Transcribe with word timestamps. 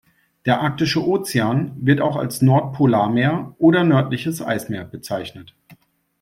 Der 0.47 0.61
Arktische 0.61 1.05
Ozean, 1.07 1.73
wird 1.75 2.01
auch 2.01 2.15
als 2.15 2.41
Nordpolarmeer 2.41 3.53
oder 3.59 3.83
nördliches 3.83 4.41
Eismeer 4.41 4.83
bezeichnet. 4.85 5.53